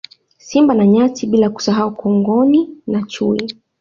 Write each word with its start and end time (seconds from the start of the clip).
Simba 0.37 0.73
na 0.75 0.85
Nyati 0.87 1.21
bila 1.27 1.49
kusahau 1.49 1.91
Kongoni 1.99 2.59
na 2.87 2.99
Chui 3.11 3.53